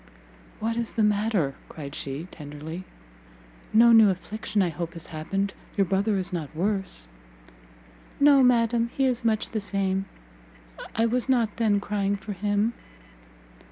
"What 0.59 0.77
is 0.77 0.93
the 0.93 1.03
matter?" 1.03 1.53
cried 1.69 1.93
she, 1.93 2.27
tenderly; 2.31 2.85
"no 3.71 3.91
new 3.91 4.09
affliction 4.09 4.63
I 4.63 4.69
hope 4.69 4.93
has 4.93 5.05
happened? 5.13 5.53
Your 5.77 5.85
brother 5.85 6.17
is 6.17 6.33
not 6.33 6.55
worse?" 6.55 7.07
"No, 8.19 8.41
madam, 8.41 8.89
he 8.97 9.05
is 9.05 9.23
much 9.23 9.49
the 9.49 9.61
same; 9.61 10.05
I 10.95 11.05
was 11.05 11.29
not 11.29 11.57
then 11.57 11.79
crying 11.79 12.15
for 12.15 12.33
him." 12.33 12.73